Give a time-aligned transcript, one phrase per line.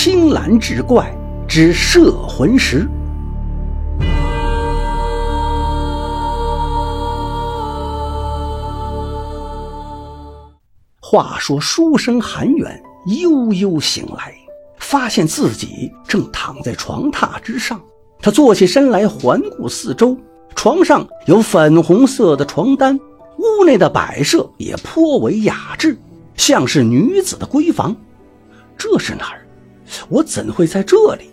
[0.00, 1.12] 青蓝志怪
[1.48, 2.88] 之摄魂石。
[11.00, 14.32] 话说书生韩远悠悠醒来，
[14.78, 17.80] 发现自己正躺在床榻之上。
[18.20, 20.16] 他坐起身来，环顾四周，
[20.54, 22.96] 床上有粉红色的床单，
[23.38, 25.98] 屋内的摆设也颇为雅致，
[26.36, 27.96] 像是女子的闺房。
[28.76, 29.44] 这是哪儿？
[30.08, 31.30] 我怎会在这里？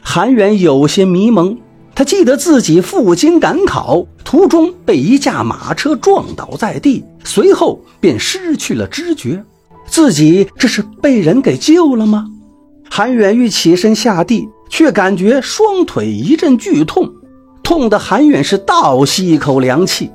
[0.00, 1.58] 韩远有些迷蒙。
[1.94, 9.44] 他记得自己赴京赶考途中被一架马车撞倒在地，随后便失去了知觉。
[9.86, 12.26] 自己这是被人给救了吗？
[12.88, 14.48] 韩远欲起身下地。
[14.70, 17.10] 却感觉双腿一阵剧痛，
[17.62, 20.10] 痛得韩远是倒吸一口凉气。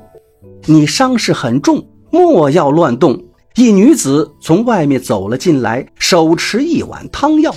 [0.66, 3.20] 你伤势很重，莫要乱动。
[3.56, 7.52] 一女子从外面走了进来，手持一碗汤药。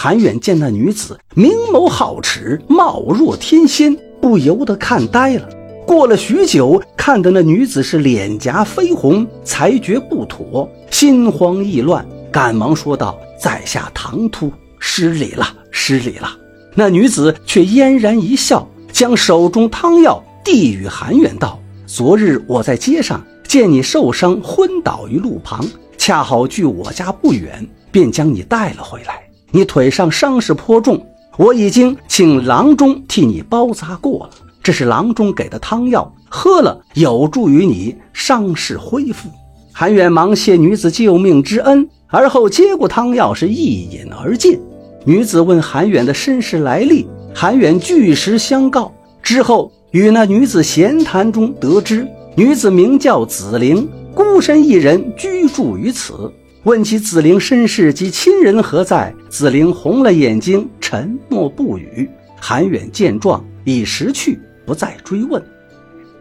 [0.00, 5.48] 韩远见那女子明眸皓齿，貌若天仙，不由得看呆了。
[5.84, 16.30] 过了许久，看得那女子是脸颊绯红，才觉不妥，心慌意乱，赶忙说道：“在下唐突，失礼了。”失礼了，
[16.76, 29.27] 那女子却嫣然一笑，将手中汤药递与韩远道：“昨日我在街上见你受伤昏倒于路旁，恰好距我家不远，便将你带了回来。
[29.50, 31.04] 你腿上伤势颇重，
[31.36, 34.30] 我已经请郎中替你包扎过了。
[34.62, 39.28] 这是郎中给的汤药，喝了有助于你伤势恢复。”
[39.72, 44.60] 韩远忙谢女子救命之恩，而后接过汤药，是一饮而尽。
[45.04, 48.92] 女子问韩远的身世来历，韩远据实相告。
[49.22, 56.30] 之后与那女子闲谈中得知，女子名叫子玲，孤身一人居住于此。
[56.64, 62.08] 问起紫菱身世及亲人何在，紫菱红了眼睛，沉默不语。
[62.40, 65.42] 韩远见状，已识趣，不再追问。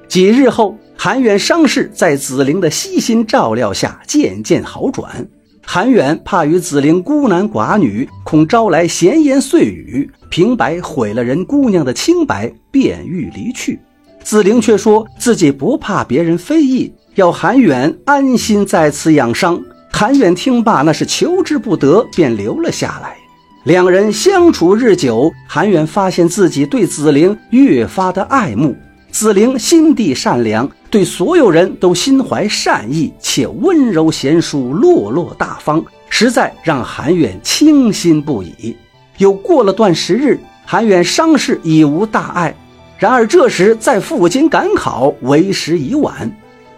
[0.07, 5.27] 几日后，韩远伤势在紫菱的悉心照料下渐渐好转。
[5.65, 13.79] 韩远怕与紫菱孤男寡女，恐招来闲言碎语，平白毁了人姑娘的清白，便欲离去。
[14.23, 19.61] 紫菱却说自己不怕别人非议，要韩远安心在此养伤。
[19.99, 23.17] 韩远听罢，那是求之不得，便留了下来。
[23.63, 28.77] 两人相处日久，韩远发现自己对子玲越发的爱慕。
[29.09, 38.77] 子玲心地善良，对所有人都心怀善意，且温柔贤淑、落落大方，实在让韩远倾心不已。
[39.17, 42.55] 又过了段时日，韩远伤势已无大碍。
[42.99, 46.31] 然而这时在赴京赶考，为时已晚。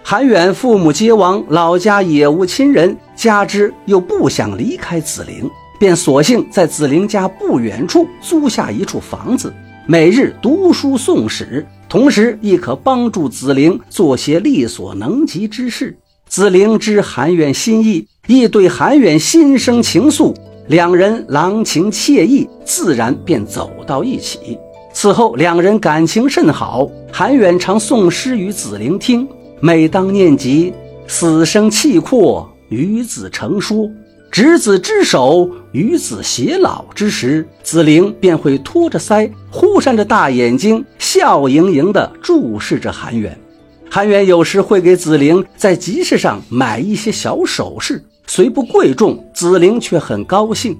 [0.09, 5.47] 韩远父母皆亡，老家也无亲人，加之又不想离开子玲，
[5.77, 9.53] 便索性在子玲家不远处租下一处房子，
[9.85, 11.63] 每日读书诵史。
[11.87, 15.95] 同时亦可帮助子玲做些力所能及之事。
[16.27, 20.33] 子玲知韩远心意，亦对韩远心生情愫，
[20.69, 24.57] 两人郎情妾意，自然便走到一起。
[24.91, 29.27] 此后两人感情甚好，韩远常诵诗与紫菱听，
[29.61, 30.73] 每当念及
[31.05, 33.89] “死生契阔，与子成说”。
[34.31, 43.37] 执子之手，与子偕老之时，子玲便会托着腮，忽闪着大眼睛，笑盈盈地注视着韩远。
[43.89, 50.77] 韩远有时会给子玲在集市上买一些小首饰，虽不贵重，子玲却很高兴。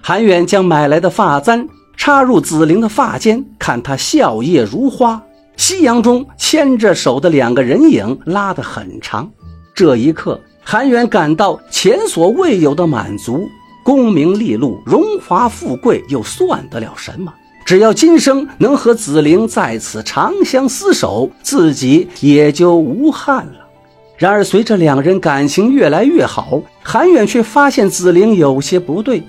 [0.00, 5.20] 韩远将买来的发簪插入子玲的发间，看她笑靥如花。
[5.56, 9.30] 夕阳中牵着手的两个人影拉得很长，
[9.74, 10.40] 这一刻。
[10.66, 13.46] 韩远感到前所未有的满足，
[13.84, 17.32] 功名利禄、荣华富贵又算得了什么？
[17.66, 23.68] 只要今生能和子玲在此长相厮守，自己也就无憾了。
[24.16, 29.22] 然而，随着两人感情越来越好，韩远却发现子玲有些不对。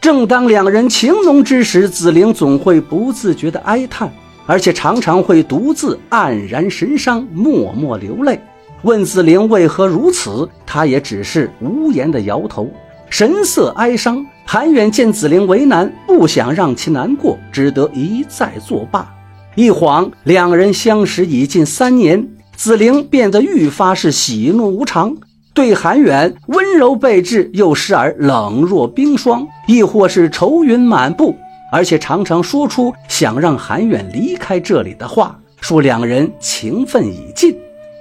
[0.00, 4.12] 正当两人情浓之时，子玲总会不自觉地哀叹，
[4.48, 8.40] 而且常常会独自黯然神伤，默默流泪。
[8.80, 12.66] 问子玲为何如此，他也只是无言的摇头，
[13.10, 14.24] 神色哀伤。
[14.46, 19.06] 韩远见子玲为难，不想让其难过，只得一再作罢。
[19.54, 25.14] 一晃，两人相识已近三年，子玲变得愈发是喜怒无常，
[25.52, 31.36] 对韩远温柔备至，又时而冷若冰霜，亦或是愁云满布，
[31.70, 37.54] 而且常常说出想让韩远离开这里的话，说两人情分已尽。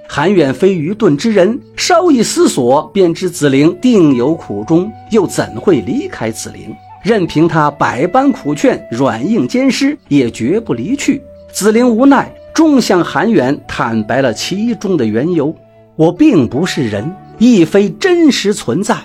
[0.07, 6.73] 韩远非愚钝之人，稍一思索，便知子玲定有苦衷，又怎会离开子玲？
[7.03, 11.21] 任凭他百般苦劝，软硬兼施，也绝不离去。
[11.51, 15.53] 子陵无奈，终向韩远坦白了其中的缘由：
[15.95, 18.95] 我并不是人，亦非真实存在，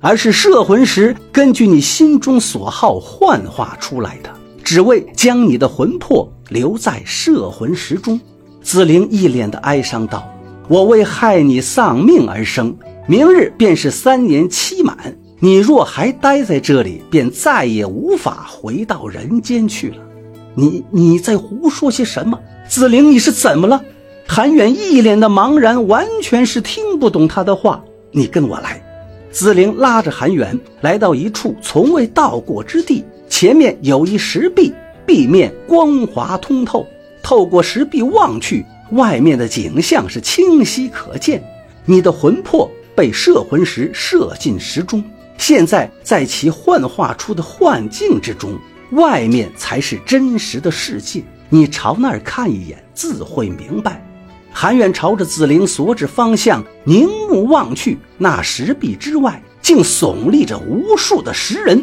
[0.00, 4.30] 而是摄魂石根据你心中所好幻化出来的，
[4.62, 8.20] 只为将你的魂魄留在摄魂石中。
[8.62, 10.28] 紫菱一脸的哀伤道
[10.68, 14.96] ：“我为害你丧命而生，明日便是三年期满。”
[15.40, 19.98] 你若还待在这里，便再也无法回到人间去了。
[20.56, 22.36] 你你在胡说些什么？
[22.68, 23.80] 紫菱，你是怎么了？
[24.26, 27.80] 韩远一脸的茫然，完全是听不懂他的话。
[28.10, 28.82] 你跟我来。
[29.38, 34.74] 子陵拉着韩远来到一处从未到过之地，前面有一石壁，
[35.06, 36.84] 壁面光滑通透，
[37.22, 41.40] 透过石壁望去，外面的景象是清晰可见。
[41.84, 45.04] 你的魂魄被摄魂石摄进石中。
[45.36, 48.58] 现在在其幻化出的幻境之中，
[48.90, 51.22] 外面才是真实的世界。
[51.48, 54.04] 你朝那儿看一眼，自会明白。
[54.60, 61.80] 韩远朝着紫菱所指方向凝目望去，那石壁之外竟耸立着无数的石人，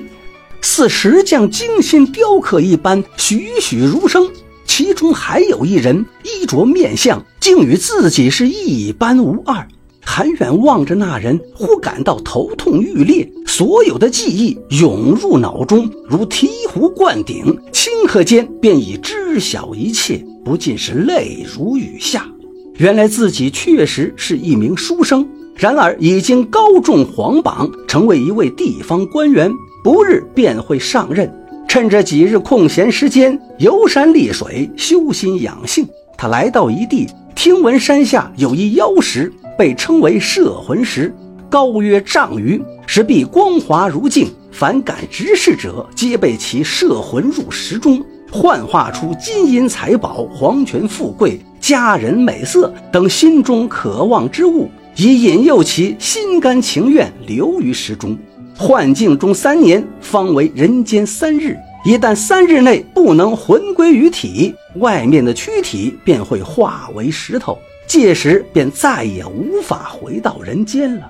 [0.59, 4.29] 似石匠精心雕刻一般，栩栩如生。
[4.65, 9.65] 其中还有一人，衣着面相竟与自己是一般无二。
[10.01, 22.29] 韩远望着那人，忽感到头痛欲裂，所有的记忆涌入脑中，如醍醐灌顶，顷刻间便已知晓一切，不禁是泪如雨下。
[22.77, 25.25] 原来自己确实是一名书生，
[25.55, 29.49] 然而已经高中皇榜，成为一位地方官员，
[29.81, 31.31] 不日便会上任。
[31.69, 35.87] 趁着几日空闲时间，游山历水，修心养性。
[36.17, 39.31] 他来到一地，听闻山下有一妖石。
[39.57, 41.15] 被称为摄魂石，
[41.49, 48.03] 高约丈余，石壁光滑如镜，凡敢直视者，皆被其摄魂入石中，
[48.35, 58.17] 幻化出金银财宝、皇权富贵、佳人美色等心中渴望之物，以引诱其心甘情愿留于石中。
[58.57, 61.57] 幻境中三年，方为人间三日。
[61.85, 67.57] 一旦三日内不能魂归于体，外面的躯体便会化为石头。
[67.87, 71.09] 届时便再也无法回到人间了。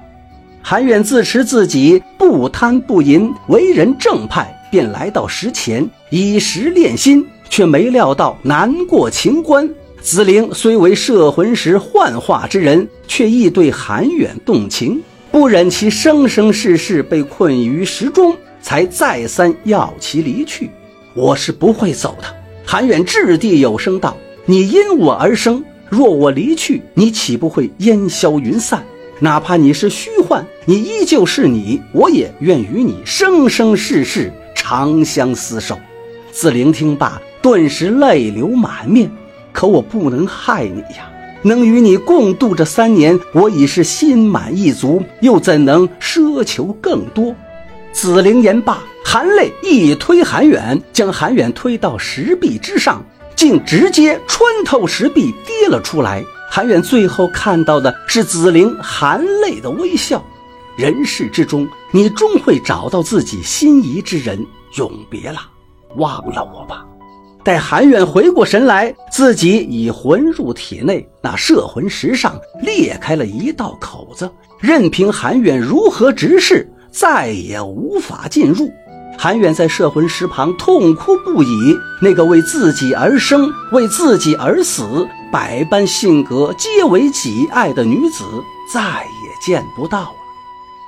[0.61, 9.69] 韩远自持自己不贪不淫，为人正派，便来到石前以石炼心，却没料到难过情关。
[10.01, 15.01] 子陵虽为摄魂石幻化之人，却亦对韩远动情，
[15.31, 20.69] 不忍其生生世世被困于石中，才再三要其离去。
[21.15, 22.27] 我是不会走的。
[22.63, 24.15] 韩远掷地有声道
[24.45, 28.83] ：“你因我而生。”若我离去，你岂不会烟消云散？
[29.19, 34.33] 哪怕你是虚幻，你依旧是你，我也愿与你生生世世
[34.67, 35.77] 长相厮守。
[36.31, 39.11] 自聆听罢，顿时泪流满面。
[39.53, 41.07] 可我不能害你呀，
[41.43, 47.35] 能与你共度这三年，我已是心满意足，又怎能奢求更多？
[47.91, 53.05] 子陵言罢，含泪一推韩远，将韩远推到石壁之上。
[53.35, 56.23] 竟直接穿透石壁跌了出来。
[56.49, 60.25] 韩远最后看到的是紫菱含泪的微笑。
[60.75, 64.45] 人世之中，你终会找到自己心仪之人。
[64.77, 65.39] 永别了，
[65.95, 66.85] 忘了我吧。
[67.43, 78.69] 待韩远回过神来，自己已魂入体内，那摄魂石上裂开了一道口子，任凭韩远如何直视，再也无法进入。
[79.17, 81.77] 韩远在摄魂石旁痛哭不已。
[82.01, 88.25] 那个为自己而生、为自己而死、百般性格皆为己爱的女子，
[88.73, 90.24] 再也见不到了。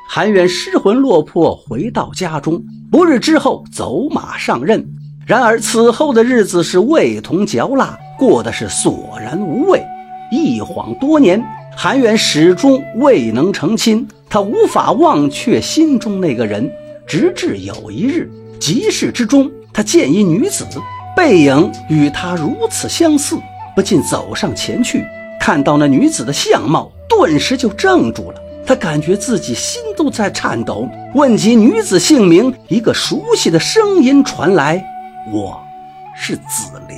[0.09, 2.63] 韩远失魂落魄，回到家中。
[2.89, 4.87] 不日之后，走马上任。
[5.25, 9.83] 然而此后的日子是味同嚼蜡，过的是索然无味。
[10.31, 11.43] 一晃多年，
[11.75, 16.71] 韩远始终未能成亲，他无法忘却心中那个人。
[17.05, 20.65] 直至有一日，集市之中，他见一女子，
[21.15, 23.37] 背影与他如此相似，
[23.75, 25.05] 不禁走上前去。
[25.39, 28.41] 看到那女子的相貌，顿时就怔住了。
[28.67, 34.83] 他感觉自己心都在颤抖，问及女子姓名，一个熟悉的声音传来
[35.31, 35.57] ：“我
[36.13, 36.96] 是紫菱